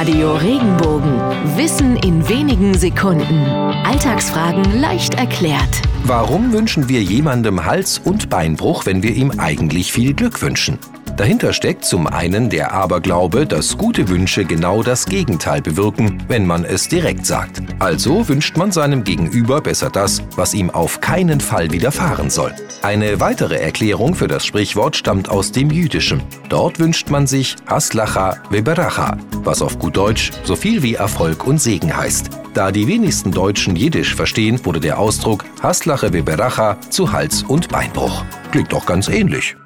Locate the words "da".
32.54-32.70